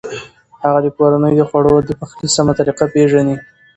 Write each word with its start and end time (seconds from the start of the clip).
هغه 0.63 0.79
د 0.85 0.87
کورنۍ 0.97 1.33
د 1.37 1.41
خوړو 1.49 1.73
د 1.87 1.89
پخلي 1.99 2.27
سمه 2.35 2.53
طریقه 2.59 2.85
پېژني. 2.93 3.35